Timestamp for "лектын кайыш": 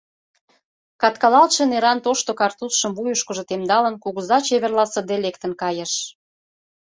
5.25-5.93